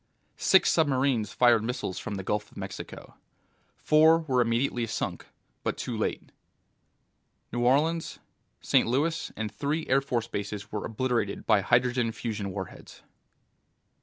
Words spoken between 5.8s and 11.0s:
late. New Orleans, St. Louis and three Air Force bases were